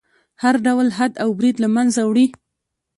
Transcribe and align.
هر 0.43 0.55
ډول 0.65 0.87
حد 0.97 1.11
او 1.23 1.29
برید 1.37 1.55
له 1.63 1.69
منځه 1.75 2.01
وړي. 2.05 2.25